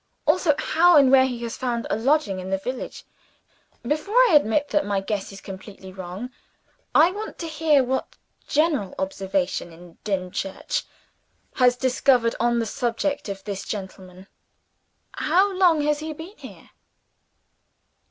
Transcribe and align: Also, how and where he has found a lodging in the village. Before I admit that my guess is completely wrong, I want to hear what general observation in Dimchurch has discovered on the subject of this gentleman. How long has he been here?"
Also, 0.25 0.55
how 0.57 0.97
and 0.97 1.11
where 1.11 1.27
he 1.27 1.37
has 1.43 1.55
found 1.55 1.85
a 1.91 1.95
lodging 1.95 2.39
in 2.39 2.49
the 2.49 2.57
village. 2.57 3.03
Before 3.83 4.15
I 4.15 4.31
admit 4.33 4.69
that 4.69 4.83
my 4.83 4.99
guess 4.99 5.31
is 5.31 5.41
completely 5.41 5.93
wrong, 5.93 6.31
I 6.95 7.11
want 7.11 7.37
to 7.37 7.47
hear 7.47 7.83
what 7.83 8.15
general 8.47 8.95
observation 8.97 9.71
in 9.71 9.99
Dimchurch 10.03 10.85
has 11.53 11.75
discovered 11.75 12.33
on 12.39 12.57
the 12.57 12.65
subject 12.65 13.29
of 13.29 13.43
this 13.43 13.63
gentleman. 13.63 14.25
How 15.11 15.53
long 15.55 15.81
has 15.81 15.99
he 15.99 16.13
been 16.13 16.33
here?" 16.35 16.71